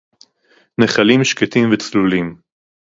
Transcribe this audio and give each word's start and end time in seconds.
נְחָלִים 0.79 1.23
שְׁקֵטִים 1.23 1.69
וּצְלוּלִים 1.73 2.35